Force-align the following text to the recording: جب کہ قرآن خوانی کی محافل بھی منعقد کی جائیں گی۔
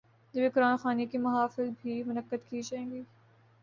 جب 0.33 0.41
کہ 0.41 0.49
قرآن 0.49 0.77
خوانی 0.77 1.05
کی 1.05 1.17
محافل 1.17 1.69
بھی 1.81 2.03
منعقد 2.03 2.49
کی 2.49 2.61
جائیں 2.61 2.91
گی۔ 2.91 3.01